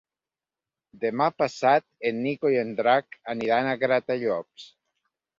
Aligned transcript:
Demà 1.01 1.25
passat 1.41 1.85
en 2.09 2.17
Nico 2.27 2.51
i 2.53 2.57
en 2.61 2.71
Drac 2.79 3.17
aniran 3.35 3.69
a 3.69 3.77
Gratallops. 3.83 4.65